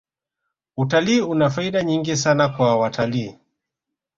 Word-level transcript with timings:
utalii 0.77 1.19
una 1.21 1.49
faida 1.49 1.83
nyingi 1.83 2.17
sana 2.17 2.49
kwa 2.49 2.77
watalii 2.79 3.35